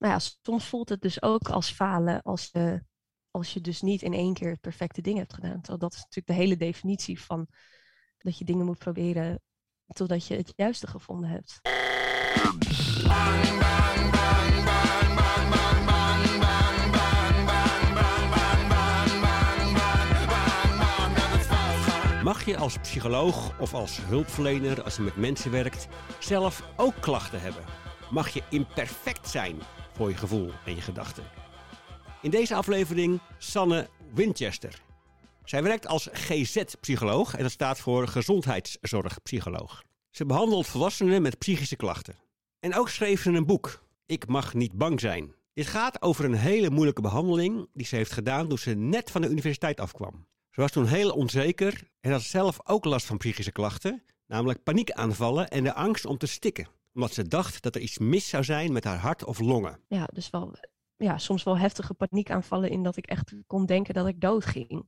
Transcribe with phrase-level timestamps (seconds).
[0.00, 2.82] nou ja, soms voelt het dus ook als falen als je,
[3.30, 5.60] als je dus niet in één keer het perfecte ding hebt gedaan.
[5.60, 7.46] Terwijl dat is natuurlijk de hele definitie van
[8.18, 9.40] dat je dingen moet proberen
[9.86, 11.60] totdat je het juiste gevonden hebt.
[22.22, 25.88] Mag je als psycholoog of als hulpverlener, als je met mensen werkt,
[26.18, 27.64] zelf ook klachten hebben?
[28.10, 29.62] Mag je imperfect zijn
[30.08, 31.24] gevoel en je gedachten?
[32.22, 34.82] In deze aflevering Sanne Winchester.
[35.44, 39.82] Zij werkt als GZ-psycholoog en dat staat voor gezondheidszorgpsycholoog.
[40.10, 42.14] Ze behandelt volwassenen met psychische klachten.
[42.60, 45.34] En ook schreef ze een boek, Ik mag niet bang zijn.
[45.52, 49.20] Dit gaat over een hele moeilijke behandeling die ze heeft gedaan toen ze net van
[49.20, 50.26] de universiteit afkwam.
[50.50, 55.48] Ze was toen heel onzeker en had zelf ook last van psychische klachten, namelijk paniekaanvallen
[55.48, 56.68] en de angst om te stikken.
[56.94, 59.80] Omdat ze dacht dat er iets mis zou zijn met haar hart of longen.
[59.88, 60.54] Ja, dus wel,
[60.96, 64.86] ja, soms wel heftige paniekaanvallen in dat ik echt kon denken dat ik dood ging.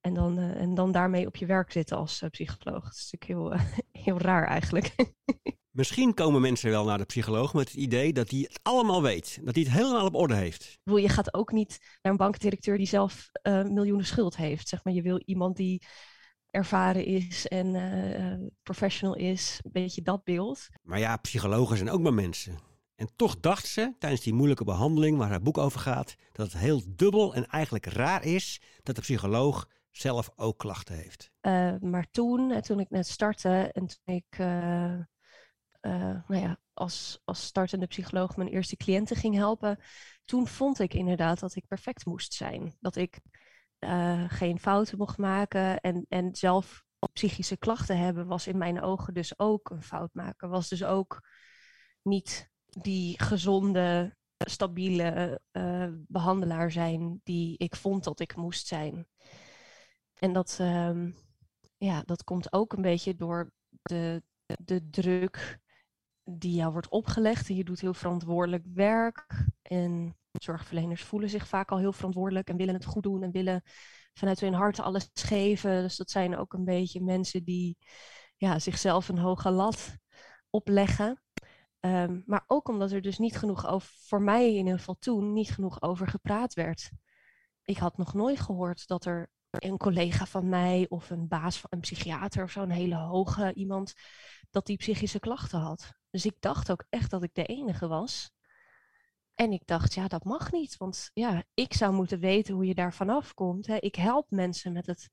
[0.00, 2.84] En dan, uh, en dan daarmee op je werk zitten als uh, psycholoog.
[2.84, 4.94] Dat is natuurlijk heel, uh, heel raar eigenlijk.
[5.78, 9.40] Misschien komen mensen wel naar de psycholoog met het idee dat hij het allemaal weet.
[9.44, 10.78] Dat hij het helemaal op orde heeft.
[10.82, 14.68] Je gaat ook niet naar een bankdirecteur die zelf miljoenen schuld heeft.
[14.68, 15.86] Zeg maar, je wil iemand die
[16.50, 19.60] ervaren is en professional is.
[19.62, 20.68] Een beetje dat beeld.
[20.82, 22.58] Maar ja, psychologen zijn ook maar mensen.
[22.94, 26.60] En toch dacht ze tijdens die moeilijke behandeling waar haar boek over gaat, dat het
[26.60, 31.30] heel dubbel en eigenlijk raar is dat de psycholoog zelf ook klachten heeft.
[31.42, 34.98] Uh, maar toen, toen ik net startte en toen ik uh,
[35.80, 39.78] nou ja, als, als startende psycholoog mijn eerste cliënten ging helpen,
[40.24, 42.76] toen vond ik inderdaad dat ik perfect moest zijn.
[42.80, 43.20] Dat ik
[44.28, 49.38] geen fouten mocht maken en, en zelf psychische klachten hebben was in mijn ogen dus
[49.38, 50.48] ook een fout maken.
[50.48, 51.28] Was dus ook
[52.02, 55.40] niet die gezonde, stabiele
[56.06, 59.06] behandelaar zijn die ik vond dat ik moest zijn.
[60.14, 61.16] En dat, um,
[61.76, 64.22] ja, dat komt ook een beetje door de,
[64.58, 65.58] de druk
[66.24, 67.48] die jou wordt opgelegd.
[67.48, 69.46] En je doet heel verantwoordelijk werk.
[69.62, 73.62] En zorgverleners voelen zich vaak al heel verantwoordelijk en willen het goed doen en willen
[74.14, 75.82] vanuit hun hart alles geven.
[75.82, 77.78] Dus dat zijn ook een beetje mensen die
[78.36, 79.96] ja, zichzelf een hoge lat
[80.50, 81.22] opleggen.
[81.80, 85.32] Um, maar ook omdat er dus niet genoeg over, voor mij in ieder geval toen,
[85.32, 86.90] niet genoeg over gepraat werd.
[87.62, 91.70] Ik had nog nooit gehoord dat er een collega van mij of een baas van
[91.72, 93.92] een psychiater of zo'n hele hoge iemand,
[94.50, 95.92] dat die psychische klachten had.
[96.10, 98.30] Dus ik dacht ook echt dat ik de enige was.
[99.38, 102.74] En ik dacht, ja, dat mag niet, want ja, ik zou moeten weten hoe je
[102.74, 103.66] daar vanaf komt.
[103.66, 103.76] Hè.
[103.76, 105.08] Ik help mensen met het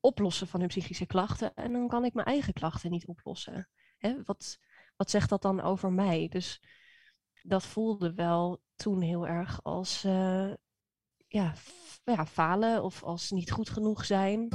[0.00, 3.68] oplossen van hun psychische klachten en dan kan ik mijn eigen klachten niet oplossen.
[3.98, 4.22] Hè.
[4.24, 4.58] Wat,
[4.96, 6.28] wat zegt dat dan over mij?
[6.28, 6.62] Dus
[7.42, 10.54] dat voelde wel toen heel erg als, uh,
[11.26, 11.54] ja,
[12.04, 14.48] ja, falen of als niet goed genoeg zijn.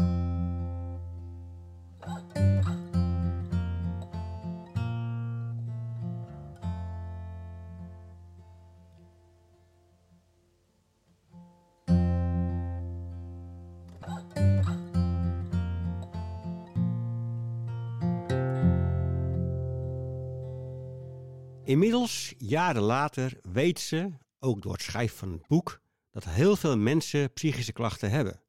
[21.66, 25.81] Inmiddels, jaren later, weet ze, ook door het schrijven van het boek,
[26.12, 28.42] dat heel veel mensen psychische klachten hebben.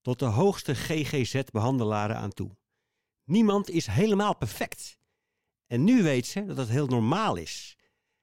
[0.00, 2.56] Tot de hoogste GGZ-behandelaren aan toe.
[3.24, 4.98] Niemand is helemaal perfect.
[5.66, 7.76] En nu weet ze dat het heel normaal is.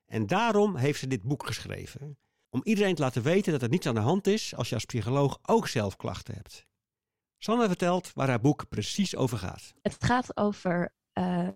[0.06, 2.18] En daarom heeft ze dit boek geschreven.
[2.50, 4.86] Om iedereen te laten weten dat er niets aan de hand is als je als
[4.86, 6.66] psycholoog ook zelf klachten hebt.
[7.38, 9.74] Sanne vertelt waar haar boek precies over gaat.
[9.81, 11.48] Het gaat over uh,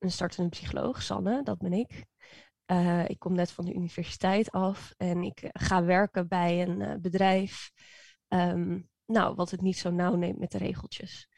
[0.00, 2.04] een startende psycholoog, Sanne, dat ben ik.
[2.66, 6.94] Uh, ik kom net van de universiteit af en ik ga werken bij een uh,
[7.00, 7.70] bedrijf.
[8.28, 11.28] Um, nou, wat het niet zo nauw neemt met de regeltjes.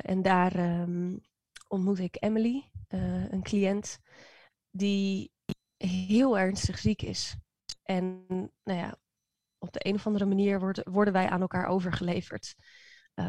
[0.00, 1.20] En daar um,
[1.68, 3.98] ontmoet ik Emily, een cliënt,
[4.70, 5.32] die
[5.76, 7.36] heel ernstig ziek is.
[7.82, 8.26] En
[8.64, 8.96] nou ja,
[9.58, 12.54] op de een of andere manier worden wij aan elkaar overgeleverd.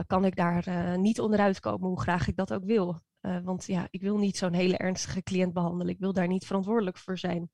[0.08, 3.02] kan ik daar niet onderuit komen, hoe graag ik dat ook wil.
[3.26, 5.94] Uh, want ja, ik wil niet zo'n hele ernstige cliënt behandelen.
[5.94, 7.52] Ik wil daar niet verantwoordelijk voor zijn.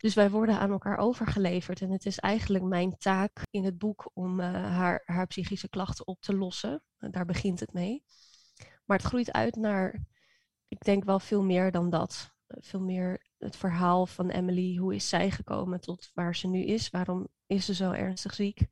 [0.00, 1.80] Dus wij worden aan elkaar overgeleverd.
[1.80, 6.06] En het is eigenlijk mijn taak in het boek om uh, haar, haar psychische klachten
[6.06, 6.82] op te lossen.
[6.98, 8.04] Uh, daar begint het mee.
[8.84, 10.06] Maar het groeit uit naar,
[10.68, 12.32] ik denk wel veel meer dan dat.
[12.46, 14.76] veel meer het verhaal van Emily.
[14.76, 16.90] Hoe is zij gekomen tot waar ze nu is?
[16.90, 18.66] Waarom is ze zo ernstig ziek?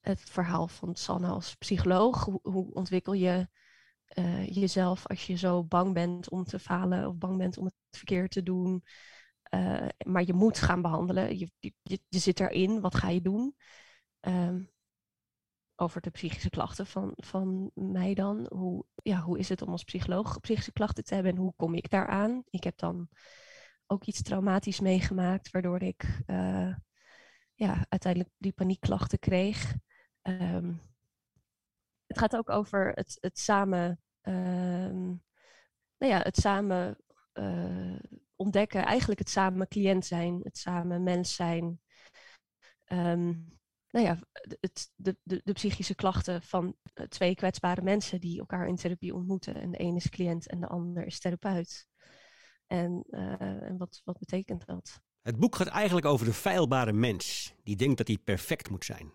[0.00, 2.24] het verhaal van Sanne als psycholoog.
[2.42, 3.48] Hoe ontwikkel je
[4.10, 7.74] eh, jezelf als je zo bang bent om te falen of bang bent om het
[7.90, 8.84] verkeerd te doen.
[9.54, 11.38] Uh, maar je moet gaan behandelen.
[11.38, 11.50] Je,
[11.82, 13.54] je, zit erin, wat ga je doen?
[14.20, 14.70] Um,
[15.76, 18.46] over de psychische klachten van, van mij dan.
[18.48, 21.74] Hoe, ja, hoe is het om als psycholoog psychische klachten te hebben en hoe kom
[21.74, 22.42] ik daaraan?
[22.50, 23.08] Ik heb dan
[23.86, 26.74] ook iets traumatisch meegemaakt, waardoor ik uh,
[27.54, 29.74] ja, uiteindelijk die paniekklachten kreeg.
[30.22, 30.89] Um,
[32.10, 35.22] het gaat ook over het, het samen, um,
[35.98, 36.96] nou ja, het samen
[37.34, 37.98] uh,
[38.36, 41.80] ontdekken, eigenlijk het samen cliënt zijn, het samen mens zijn.
[42.86, 43.58] Um,
[43.90, 44.18] nou ja,
[44.60, 49.14] het, de, de, de, psychische klachten van eh, twee kwetsbare mensen die elkaar in therapie
[49.14, 49.54] ontmoeten.
[49.54, 51.86] En de ene is cliënt en de ander is therapeut.
[52.66, 55.00] En, uh, en wat, wat betekent dat?
[55.22, 59.12] Het boek gaat eigenlijk over de feilbare mens die denkt dat hij perfect moet zijn.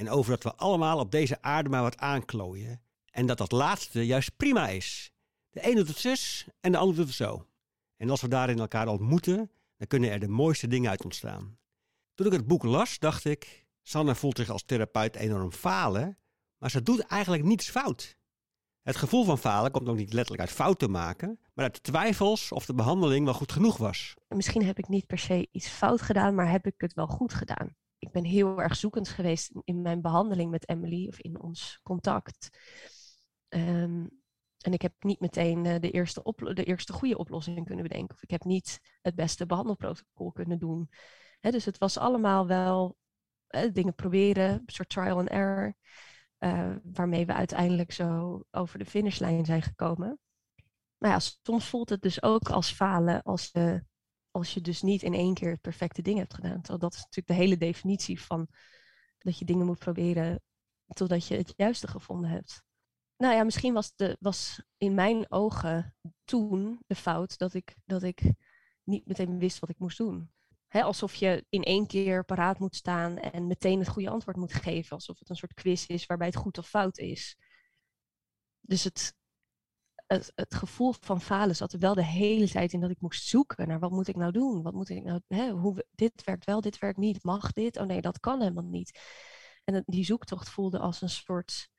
[0.00, 2.82] En over dat we allemaal op deze aarde maar wat aanklooien.
[3.10, 5.12] En dat dat laatste juist prima is.
[5.50, 7.46] De een doet het zus en de ander doet het zo.
[7.96, 11.58] En als we daarin elkaar ontmoeten, dan kunnen er de mooiste dingen uit ontstaan.
[12.14, 16.18] Toen ik het boek las, dacht ik, Sanne voelt zich als therapeut enorm falen,
[16.58, 18.16] maar ze doet eigenlijk niets fout.
[18.82, 22.66] Het gevoel van falen komt ook niet letterlijk uit fouten maken, maar uit twijfels of
[22.66, 24.14] de behandeling wel goed genoeg was.
[24.28, 27.34] Misschien heb ik niet per se iets fout gedaan, maar heb ik het wel goed
[27.34, 27.74] gedaan.
[28.10, 32.58] Ik ben heel erg zoekend geweest in mijn behandeling met Emily of in ons contact.
[33.48, 34.22] Um,
[34.58, 38.14] en ik heb niet meteen uh, de, eerste de eerste goede oplossing kunnen bedenken.
[38.14, 40.90] Of ik heb niet het beste behandelprotocol kunnen doen.
[41.40, 42.96] dus het was allemaal wel
[43.50, 45.74] uh, dingen proberen, een soort trial and error.
[46.38, 50.18] Uh, waarmee we uiteindelijk zo over de finishlijn zijn gekomen.
[50.98, 53.84] Maar ja, soms voelt het dus ook als falen als, je,
[54.30, 56.60] als je dus niet in één keer het perfecte ding hebt gedaan.
[56.60, 58.48] Terwijl dat is natuurlijk de hele definitie van
[59.18, 60.42] dat je dingen moet proberen
[60.86, 62.62] totdat je het juiste gevonden hebt.
[63.16, 65.94] Nou ja, misschien was, de, was in mijn ogen
[66.24, 68.32] toen de fout dat ik, dat ik
[68.84, 70.30] niet meteen wist wat ik moest doen
[70.78, 74.90] alsof je in één keer paraat moet staan en meteen het goede antwoord moet geven.
[74.90, 77.36] Alsof het een soort quiz is waarbij het goed of fout is.
[78.60, 79.14] Dus het,
[80.14, 83.68] het, gevoel van falen zat er wel de hele tijd in dat ik moest zoeken
[83.68, 84.62] naar wat moet ik nou doen?
[84.62, 87.24] Wat moet ik nou, hè, hoe, dit werkt wel, dit werkt niet.
[87.24, 87.78] Mag dit?
[87.78, 89.00] Oh nee, dat kan helemaal niet.
[89.64, 91.70] En die zoektocht voelde als een soort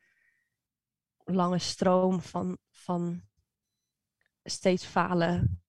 [1.18, 3.22] lange stroom van, van
[4.44, 5.64] steeds falen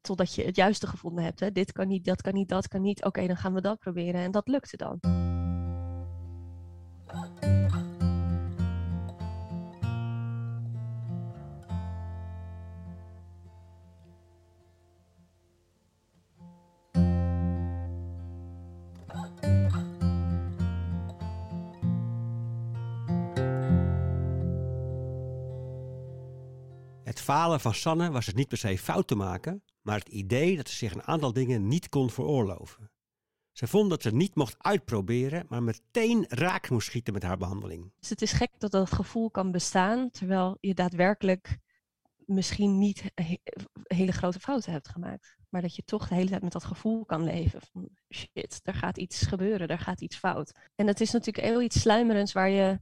[0.00, 1.40] totdat je het juiste gevonden hebt.
[1.40, 1.52] Hè?
[1.52, 3.04] Dit kan niet, dat kan niet, dat kan niet.
[3.04, 4.20] Oké, dan gaan we dat proberen.
[4.20, 5.27] En dat lukte dan.
[27.28, 30.68] Falen van Sanne was het niet per se fout te maken, maar het idee dat
[30.68, 32.90] ze zich een aantal dingen niet kon veroorloven.
[33.52, 37.92] Ze vond dat ze niet mocht uitproberen, maar meteen raak moest schieten met haar behandeling.
[37.98, 41.58] Dus het is gek dat dat gevoel kan bestaan, terwijl je daadwerkelijk
[42.16, 43.04] misschien niet
[43.82, 45.36] hele grote fouten hebt gemaakt.
[45.48, 47.60] Maar dat je toch de hele tijd met dat gevoel kan leven.
[47.72, 50.52] Van shit, er gaat iets gebeuren, er gaat iets fout.
[50.74, 52.80] En het is natuurlijk heel iets sluimerends waar je,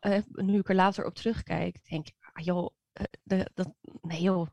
[0.00, 2.76] eh, nu ik er later op terugkijk, denk ik, ah, joh,
[3.22, 4.46] de, dat, nee joh,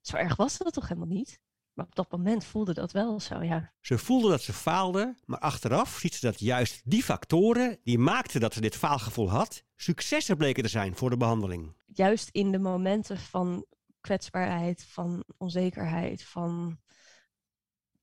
[0.00, 1.40] zo erg was dat toch helemaal niet?
[1.72, 3.72] Maar op dat moment voelde dat wel zo, ja.
[3.80, 8.40] Ze voelde dat ze faalde, maar achteraf ziet ze dat juist die factoren die maakten
[8.40, 11.76] dat ze dit faalgevoel had, successen bleken te zijn voor de behandeling.
[11.86, 13.66] Juist in de momenten van
[14.00, 16.78] kwetsbaarheid, van onzekerheid, van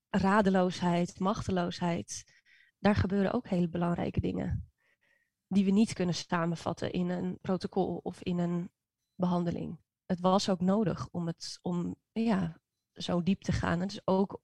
[0.10, 2.24] radeloosheid, machteloosheid,
[2.80, 4.72] daar gebeuren ook hele belangrijke dingen.
[5.48, 8.72] Die we niet kunnen samenvatten in een protocol of in een
[9.22, 9.80] behandeling
[10.12, 12.60] het was ook nodig om, het, om ja,
[12.94, 13.84] zo diep te gaan.
[13.84, 14.42] Is ook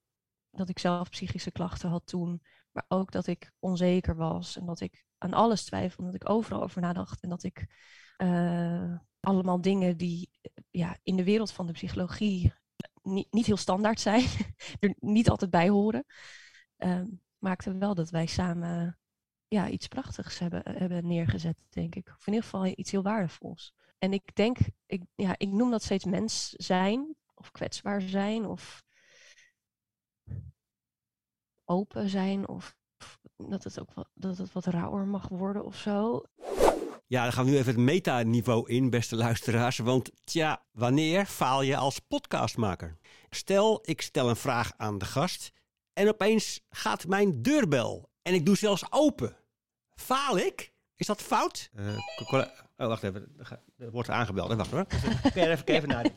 [0.52, 2.42] dat ik zelf psychische klachten had toen,
[2.72, 6.62] maar ook dat ik onzeker was en dat ik aan alles twijfelde, dat ik overal
[6.62, 7.68] over nadacht en dat ik
[8.18, 10.30] uh, allemaal dingen die
[10.70, 12.54] ja, in de wereld van de psychologie
[13.02, 14.28] niet, niet heel standaard zijn,
[14.80, 16.06] er niet altijd bij horen,
[16.78, 17.02] uh,
[17.38, 19.00] maakte wel dat wij samen
[19.48, 22.08] ja, iets prachtigs hebben, hebben neergezet, denk ik.
[22.08, 23.76] Of in ieder geval iets heel waardevols.
[23.98, 28.84] En ik denk, ik, ja, ik noem dat steeds mens zijn, of kwetsbaar zijn, of
[31.66, 32.76] open zijn, of
[33.38, 36.24] dat het ook wat, dat het wat rauwer mag worden of zo.
[37.08, 39.78] Ja, dan gaan we nu even het metaniveau in, beste luisteraars.
[39.78, 42.98] Want tja, wanneer faal je als podcastmaker?
[43.30, 45.52] Stel, ik stel een vraag aan de gast
[45.94, 49.38] en opeens gaat mijn deurbel en ik doe zelfs open.
[49.96, 50.74] Faal ik?
[50.96, 51.70] Is dat fout?
[51.74, 51.98] Uh,
[52.78, 53.36] Oh, wacht even.
[53.78, 54.54] Er wordt aangebeld.
[54.54, 54.86] Wacht hoor.
[55.34, 56.06] Je even, even naar.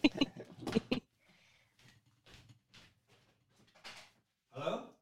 [4.48, 4.94] Hallo?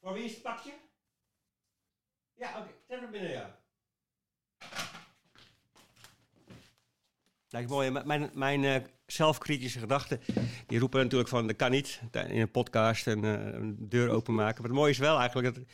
[0.00, 0.72] Voor wie is het pakje?
[2.34, 2.70] Ja, oké.
[2.88, 3.58] Zet hem binnen, ja.
[7.48, 7.90] Lijkt mooi.
[7.90, 10.20] Mijn, mijn eh, zelfkritische gedachten,
[10.66, 14.62] die roepen natuurlijk van, dat kan niet in een podcast en eh, een deur openmaken.
[14.62, 15.64] Maar het mooie is wel eigenlijk, dat,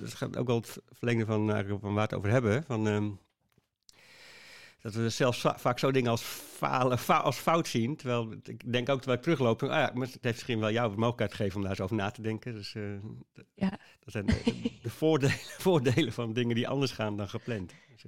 [0.00, 2.88] dat gaat ook wel het verlengde van, eigenlijk van waar we het over hebben, van,
[2.88, 3.10] ehm,
[4.80, 7.96] dat we zelfs va- vaak zo dingen als, falen, fa- als fout zien.
[7.96, 10.90] Terwijl ik denk ook terwijl ik terugloop, ah ja, maar het heeft misschien wel jou
[10.90, 12.54] de mogelijkheid gegeven om daar eens over na te denken.
[12.54, 12.82] Dus eh,
[13.54, 13.70] Ja.
[13.70, 13.78] dat
[14.12, 14.42] zijn de,
[14.82, 15.34] de voordelen,
[15.66, 17.72] voordelen van dingen die anders gaan dan gepland.
[17.90, 18.04] Dus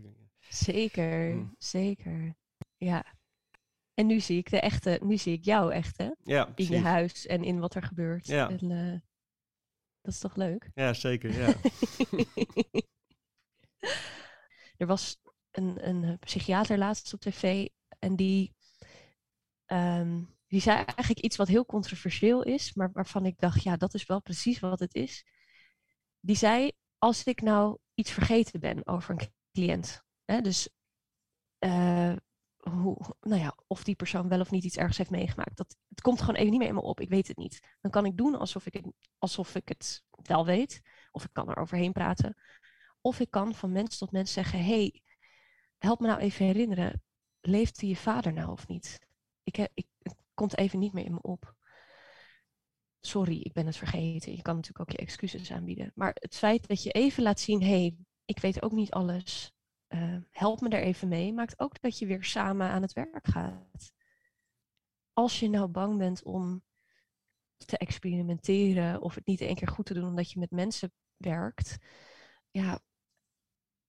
[0.64, 1.54] Zeker, Mm.
[1.58, 2.34] zeker.
[2.76, 3.04] Ja.
[3.94, 5.96] En nu zie ik de echte, nu zie ik jou echt?
[6.24, 8.26] Ja, In je huis en in wat er gebeurt.
[8.26, 8.50] Ja.
[8.50, 9.00] En, eh,
[10.08, 10.70] dat is toch leuk?
[10.74, 11.38] Ja, zeker.
[11.38, 11.54] Ja.
[14.76, 17.66] er was een, een psychiater laatst op tv
[17.98, 18.54] en die,
[19.64, 23.94] ehm, die zei eigenlijk iets wat heel controversieel is, maar waarvan ik dacht, ja, dat
[23.94, 25.26] is wel precies wat het is.
[26.20, 30.68] Die zei, als ik nou iets vergeten ben over een cliënt, hè, dus
[31.58, 32.16] eh,
[33.20, 36.20] nou ja, of die persoon wel of niet iets ergs heeft meegemaakt, dat, het komt
[36.20, 37.60] gewoon even niet meer in me op, ik weet het niet.
[37.80, 38.82] Dan kan ik doen alsof ik
[39.18, 42.36] alsof ik het wel weet, of ik kan er overheen praten.
[43.00, 45.02] Of ik kan van mens tot mens zeggen: hey,
[45.78, 47.02] help me nou even herinneren.
[47.40, 48.98] Leefde je vader nou of niet?
[49.42, 51.54] Ik heb, ik, het komt even niet meer in me op.
[53.00, 54.36] Sorry, ik ben het vergeten.
[54.36, 55.92] Je kan natuurlijk ook je excuses aanbieden.
[55.94, 59.52] Maar het feit dat je even laat zien: hey, ik weet ook niet alles.
[59.88, 61.32] Eh, help me er even mee.
[61.32, 63.92] Maakt ook dat je weer samen aan het werk gaat.
[65.12, 66.62] Als je nou bang bent om
[67.56, 71.76] te experimenteren of het niet één keer goed te doen omdat je met mensen werkt,
[72.50, 72.80] ja,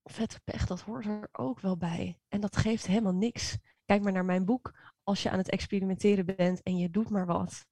[0.04, 2.20] vette pech, dat hoort er ook wel bij.
[2.28, 3.58] En dat geeft helemaal niks.
[3.86, 4.80] Kijk maar naar mijn boek.
[5.04, 7.66] Als je aan het experimenteren bent en je doet maar wat,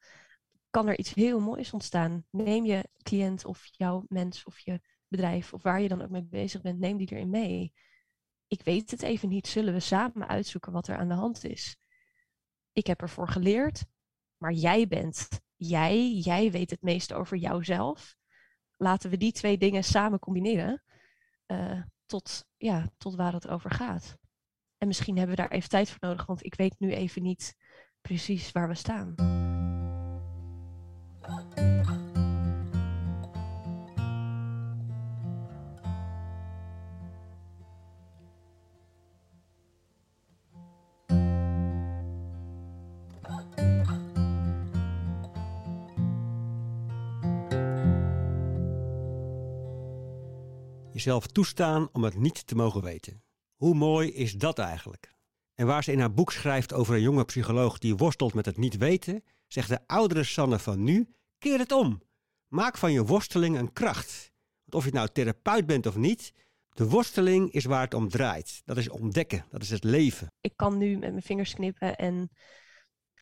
[0.69, 2.25] kan er iets heel moois ontstaan.
[2.29, 6.23] Neem je cliënt of jouw mens of je bedrijf of waar je dan ook mee
[6.23, 7.73] bezig bent, neem die erin mee.
[8.47, 9.47] Ik weet het even niet.
[9.47, 11.77] Zullen we samen uitzoeken wat er aan de hand is?
[12.71, 13.85] Ik heb ervoor geleerd,
[14.37, 16.11] maar jij bent jij.
[16.11, 18.15] Jij weet het meeste over jouzelf.
[18.75, 20.83] Laten we die twee dingen samen combineren.
[21.45, 24.17] eh, tot, ja, tot waar het over gaat.
[24.77, 27.55] En misschien hebben we daar even tijd voor nodig, want ik weet nu even niet
[28.01, 29.15] precies waar we staan.
[50.97, 53.23] Jezelf toestaan om het niet te mogen weten.
[53.55, 55.13] Hoe mooi is dat eigenlijk?
[55.53, 58.57] En waar ze in haar boek schrijft over een jonge psycholoog die worstelt met het
[58.57, 62.01] niet weten, zegt de oudere Sanne van nu: keer het om.
[62.47, 64.31] Maak van je worsteling een kracht.
[64.63, 66.33] Want of je nou therapeut bent of niet,
[66.69, 68.61] de worsteling is waar het om draait.
[68.65, 70.27] Dat is ontdekken, dat is het leven.
[70.41, 72.29] Ik kan nu met mijn vingers knippen en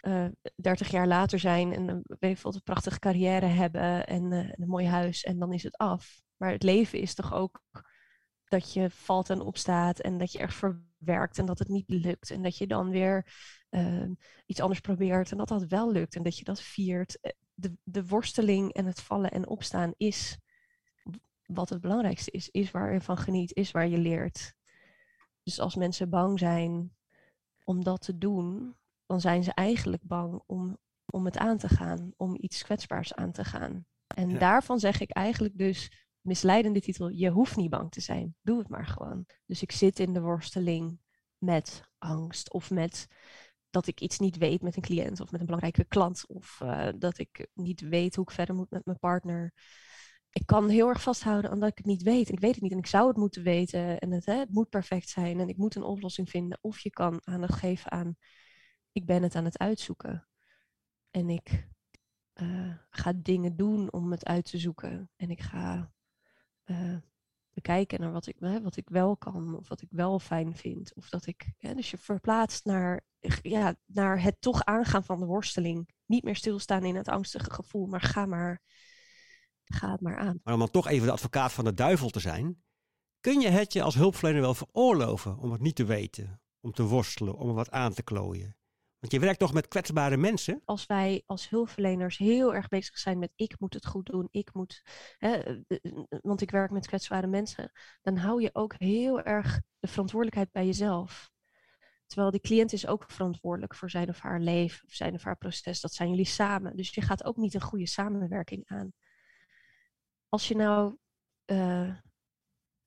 [0.06, 4.86] eh 30 jaar later zijn en veel, een prachtige carrière hebben en eh, een mooi
[4.88, 6.22] huis en dan is het af.
[6.38, 7.62] Maar het leven is toch ook
[8.48, 12.30] dat je valt en opstaat en dat je echt verwerkt en dat het niet lukt
[12.32, 13.34] en dat je dan weer
[13.70, 14.10] eh,
[14.46, 17.20] iets anders probeert en dat dat wel lukt en dat je dat viert.
[17.22, 20.38] Eh, De, de worsteling en het vallen en opstaan is
[21.46, 24.54] wat het belangrijkste is, is waar je van geniet, is waar je leert.
[25.44, 26.96] Dus als mensen bang zijn
[27.64, 32.14] om dat te doen, dan zijn ze eigenlijk bang om, om het aan te gaan,
[32.18, 33.86] om iets kwetsbaars aan te gaan.
[34.16, 34.38] En Ja.
[34.40, 38.36] daarvan zeg ik eigenlijk dus, misleidende titel, je hoeft niet bang te zijn.
[38.42, 39.26] Doe het maar gewoon.
[39.46, 41.00] Dus ik zit in de worsteling
[41.38, 43.08] met angst of met
[43.70, 46.88] dat ik iets niet weet met een cliënt of met een belangrijke klant of eh,
[46.98, 49.54] dat ik niet weet hoe ik verder moet met mijn partner.
[50.30, 52.28] Ik kan heel erg vasthouden aan dat ik het niet weet.
[52.28, 54.52] En ik weet het niet en ik zou het moeten weten en het, hè, het
[54.52, 56.58] moet perfect zijn en ik moet een oplossing vinden.
[56.62, 58.16] Of je kan aandacht geven aan,
[58.96, 60.28] ik ben het aan het uitzoeken.
[61.12, 61.68] En ik
[62.34, 65.10] eh, ga dingen doen om het uit te zoeken.
[65.16, 65.92] En ik ga
[66.64, 66.98] eh,
[67.54, 70.94] bekijken naar wat ik, wat ik wel kan of wat ik wel fijn vind.
[70.94, 73.06] Of dat ik, hè, dus je verplaatst naar,
[73.42, 75.90] ja, naar het toch aangaan van de worsteling.
[76.06, 78.62] Niet meer stilstaan in het angstige gevoel, maar ga maar,
[79.64, 80.40] ga het maar aan.
[80.44, 82.64] Maar om dan toch even de advocaat van de duivel te zijn,
[83.20, 86.84] kun je het je als hulpverlener wel veroorloven om het niet te weten, om te
[86.84, 88.58] worstelen, om er wat aan te klooien.
[89.06, 90.62] Want je werkt toch met kwetsbare mensen?
[90.66, 94.54] Als wij als hulpverleners heel erg bezig zijn met ik moet het goed doen, ik
[94.54, 94.82] moet,
[95.18, 97.72] hè, eh, eh, want ik werk met kwetsbare mensen,
[98.02, 101.32] dan hou je ook heel erg de verantwoordelijkheid bij jezelf.
[102.06, 105.38] Terwijl die cliënt is ook verantwoordelijk voor zijn of haar leven, of zijn of haar
[105.38, 105.82] proces.
[105.82, 106.76] Dat zijn jullie samen.
[106.76, 108.94] Dus je gaat ook niet een goede samenwerking aan.
[110.30, 110.98] Als je nou
[111.46, 111.98] een,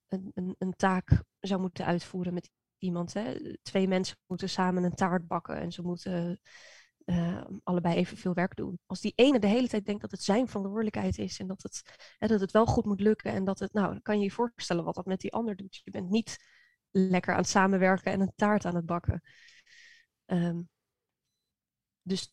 [0.08, 3.12] een, een, taak zou moeten uitvoeren met iemand.
[3.12, 3.56] Hè?
[3.62, 6.40] Twee mensen moeten samen een taart bakken en ze moeten
[7.04, 8.78] uh, allebei evenveel werk doen.
[8.86, 11.82] Als die ene de hele tijd denkt dat het zijn verantwoordelijkheid is en dat het,
[12.18, 14.30] hè, dat het wel goed moet lukken en dat het, nou, dan kan je je
[14.30, 15.80] voorstellen wat dat met die ander doet.
[15.84, 16.36] Je bent niet
[16.90, 19.22] lekker aan het samenwerken en een taart aan het bakken.
[20.26, 20.68] Um,
[22.02, 22.32] dus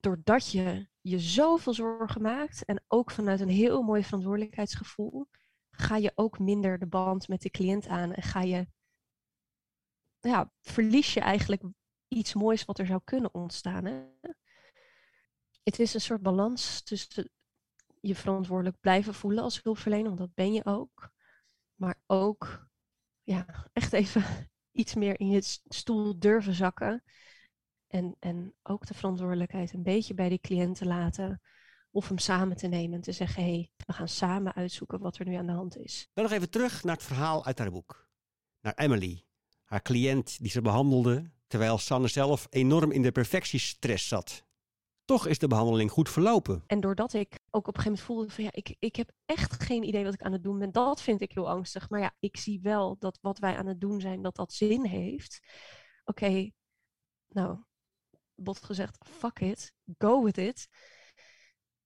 [0.00, 5.28] doordat je je zoveel zorgen maakt en ook vanuit een heel mooi verantwoordelijkheidsgevoel,
[5.70, 8.66] ga je ook minder de band met de cliënt aan en ga je,
[10.30, 11.62] ja, verlies je eigenlijk
[12.08, 13.84] iets moois wat er zou kunnen ontstaan.
[13.84, 14.04] Hè?
[15.62, 17.30] Het is een soort balans tussen
[18.00, 21.12] je verantwoordelijk blijven voelen als hulpverlener, want dat ben je ook.
[21.74, 22.68] Maar ook
[23.22, 24.24] ja, echt even
[24.80, 27.02] iets meer in je stoel durven zakken.
[27.86, 31.40] En, en ook de verantwoordelijkheid een beetje bij die cliënten laten.
[31.90, 35.18] Of hem samen te nemen en te zeggen: hé, hey, we gaan samen uitzoeken wat
[35.18, 36.08] er nu aan de hand is.
[36.12, 38.08] Dan nog even terug naar het verhaal uit haar boek.
[38.60, 39.24] Naar Emily,
[39.64, 44.44] haar cliënt die ze behandelde terwijl Sanne zelf enorm in de perfectiestress zat.
[45.04, 46.62] Toch is de behandeling goed verlopen.
[46.66, 49.62] En doordat ik ook op een gegeven moment voelde van ja, ik, ik heb echt
[49.62, 50.72] geen idee wat ik aan het doen ben.
[50.72, 51.90] Dat vind ik heel angstig.
[51.90, 54.84] Maar ja, ik zie wel dat wat wij aan het doen zijn, dat dat zin
[54.84, 55.40] heeft.
[56.04, 56.50] Oké,
[57.28, 57.58] nou,
[58.34, 60.68] bot gezegd, fuck it, go with it.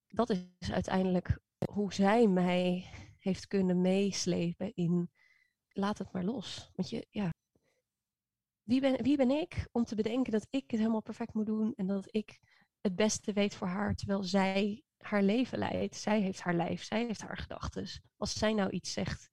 [0.07, 1.39] Dat is uiteindelijk
[1.71, 5.11] hoe zij mij heeft kunnen meeslepen in
[5.69, 6.69] laat het maar los.
[6.75, 7.29] Want je, ja,
[8.69, 11.73] wie ben, wie ben ik om te bedenken dat ik het helemaal perfect moet doen
[11.75, 12.39] en dat ik
[12.81, 15.95] het beste weet voor haar, terwijl zij haar leven leidt.
[15.95, 17.87] Zij heeft haar lijf, zij heeft haar gedachten.
[18.17, 19.29] Als zij nou iets zegt,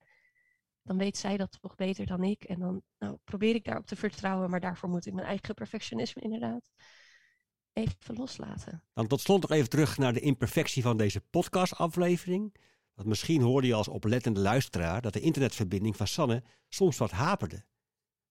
[0.81, 2.43] dan weet zij dat toch beter dan ik.
[2.43, 6.21] En dan nou, probeer ik daarop te vertrouwen, maar daarvoor moet ik mijn eigen perfectionisme
[6.21, 6.71] inderdaad
[7.73, 8.83] even loslaten.
[8.93, 12.55] Dan tot slot nog even terug naar de imperfectie van deze podcastaflevering.
[12.93, 17.65] Want misschien hoorde je als oplettende luisteraar dat de internetverbinding van Sanne soms wat haperde.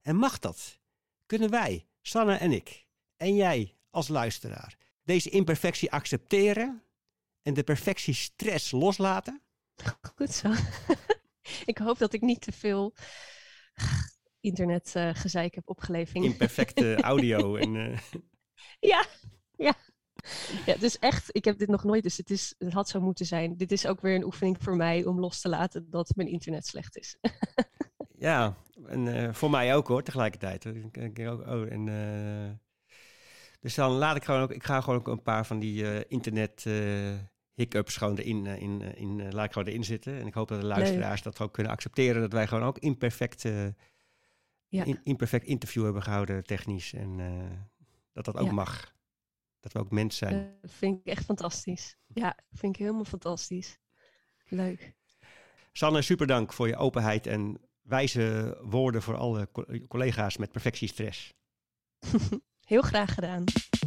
[0.01, 0.81] En mag dat?
[1.27, 2.87] Kunnen wij, Sanne en ik,
[3.17, 6.83] en jij als luisteraar, deze imperfectie accepteren
[7.43, 9.43] en de perfectiestress loslaten?
[10.15, 10.53] Goed zo.
[11.73, 12.95] ik hoop dat ik niet te veel
[14.41, 16.25] internetgezeik uh, heb opgeleverd.
[16.25, 17.75] Imperfecte audio en...
[17.75, 17.99] Uh...
[18.81, 19.07] Ja,
[19.57, 19.75] ja.
[20.67, 23.01] Ja, het is echt, ik heb dit nog nooit, dus het, is, het had zo
[23.01, 23.57] moeten zijn.
[23.57, 26.67] Dit is ook weer een oefening voor mij om los te laten dat mijn internet
[26.67, 27.17] slecht is.
[28.29, 30.67] ja, en uh, voor mij ook hoor, tegelijkertijd.
[30.67, 32.51] Oh, en, uh,
[33.61, 36.01] dus dan laat ik gewoon ook, ik ga gewoon ook een paar van die uh,
[36.09, 36.65] internet
[37.55, 40.19] hiccups gewoon erin, in, in, laat ik gewoon erin zitten.
[40.21, 43.43] En ik hoop dat de luisteraars dat ook kunnen accepteren, dat wij gewoon ook imperfect,
[44.69, 44.85] ja.
[44.85, 46.93] in, imperfect interview hebben gehouden technisch.
[46.93, 47.19] En
[48.13, 48.53] dat dat ook ja.
[48.53, 48.95] mag.
[49.61, 50.57] Dat we ook mens zijn.
[50.61, 51.97] Dat vind ik echt fantastisch.
[52.07, 53.79] Ja, vind ik helemaal fantastisch.
[54.49, 54.95] Leuk.
[55.73, 59.49] Sanne, super dank voor je openheid en wijze woorden voor alle
[59.89, 61.35] collega's met perfectiestress.
[62.67, 63.45] Heel graag gedaan.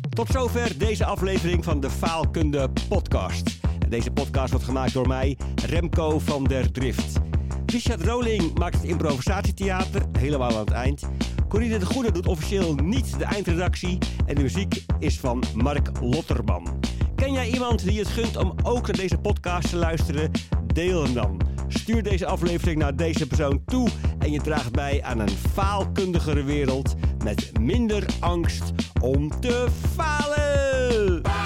[0.10, 3.60] Tot zover deze aflevering van de Faalkunde Podcast.
[3.90, 7.20] Deze podcast wordt gemaakt door mij, Remco van der Drift.
[7.66, 11.10] Richard Roling maakt het improvisatietheater helemaal aan het eind.
[11.48, 13.98] Corine de Goede doet officieel niet de eindredactie.
[14.26, 16.80] En de muziek is van Mark Lotterman.
[17.16, 20.32] Ken jij iemand die het gunt om ook naar deze podcast te luisteren?
[20.74, 21.49] Deel hem dan.
[21.70, 23.88] Stuur deze aflevering naar deze persoon toe
[24.20, 31.39] en je draagt bij aan een faalkundigere wereld met minder angst om te falen.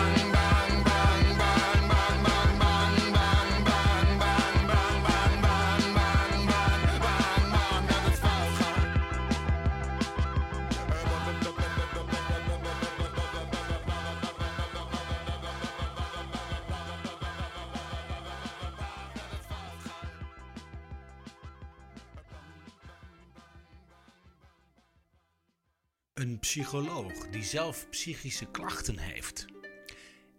[26.23, 29.45] Een psycholoog die zelf psychische klachten heeft?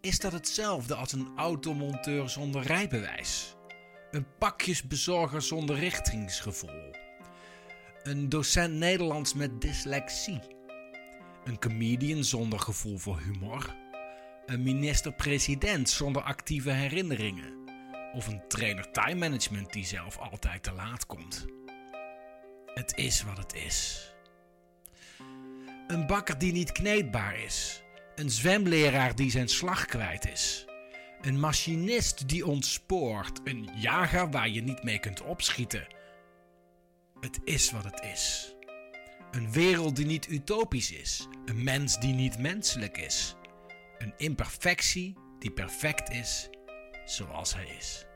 [0.01, 3.55] Is dat hetzelfde als een automonteur zonder rijbewijs?
[4.11, 6.95] Een pakjesbezorger zonder richtingsgevoel?
[8.03, 10.41] Een docent Nederlands met dyslexie?
[11.45, 13.75] Een comedian zonder gevoel voor humor?
[14.47, 17.69] Een minister-president zonder actieve herinneringen?
[18.13, 21.47] Of een trainer time management die zelf altijd te laat komt?
[22.75, 24.14] Het is wat het is.
[25.87, 27.83] Een bakker die niet kneedbaar is.
[28.15, 30.65] Een zwemleraar die zijn slag kwijt is.
[31.21, 33.41] Een machinist die ontspoort.
[33.45, 35.87] Een jager waar je niet mee kunt opschieten.
[37.21, 38.55] Het is wat het is.
[39.31, 41.27] Een wereld die niet utopisch is.
[41.45, 43.35] Een mens die niet menselijk is.
[43.99, 46.49] Een imperfectie die perfect is
[47.05, 48.07] zoals hij is.